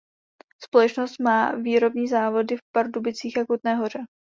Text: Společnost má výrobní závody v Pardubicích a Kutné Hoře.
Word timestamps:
Společnost 0.63 1.19
má 1.19 1.51
výrobní 1.55 2.07
závody 2.07 2.57
v 2.57 2.59
Pardubicích 2.73 3.37
a 3.37 3.45
Kutné 3.45 3.75
Hoře. 3.75 3.99